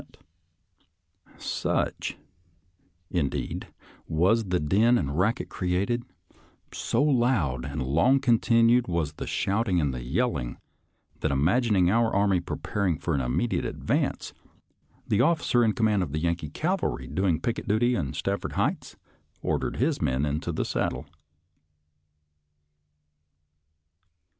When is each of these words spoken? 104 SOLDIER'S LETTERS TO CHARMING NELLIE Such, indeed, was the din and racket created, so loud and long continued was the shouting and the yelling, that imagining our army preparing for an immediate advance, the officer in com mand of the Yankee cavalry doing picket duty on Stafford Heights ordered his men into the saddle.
104 1.29 1.39
SOLDIER'S 1.39 1.65
LETTERS 1.65 1.85
TO 1.85 2.07
CHARMING 2.07 2.17
NELLIE 2.17 2.17
Such, 2.17 2.17
indeed, 3.19 3.67
was 4.07 4.45
the 4.45 4.59
din 4.59 4.97
and 4.97 5.19
racket 5.19 5.49
created, 5.49 6.03
so 6.73 7.03
loud 7.03 7.65
and 7.65 7.83
long 7.83 8.19
continued 8.19 8.87
was 8.87 9.13
the 9.13 9.27
shouting 9.27 9.79
and 9.79 9.93
the 9.93 10.01
yelling, 10.01 10.57
that 11.19 11.29
imagining 11.29 11.91
our 11.91 12.11
army 12.11 12.39
preparing 12.39 12.97
for 12.97 13.13
an 13.13 13.21
immediate 13.21 13.63
advance, 13.63 14.33
the 15.07 15.21
officer 15.21 15.63
in 15.63 15.71
com 15.73 15.85
mand 15.85 16.01
of 16.01 16.13
the 16.13 16.19
Yankee 16.19 16.49
cavalry 16.49 17.05
doing 17.05 17.39
picket 17.39 17.67
duty 17.67 17.95
on 17.95 18.11
Stafford 18.13 18.53
Heights 18.53 18.95
ordered 19.43 19.75
his 19.75 20.01
men 20.01 20.25
into 20.25 20.51
the 20.51 20.65
saddle. 20.65 21.05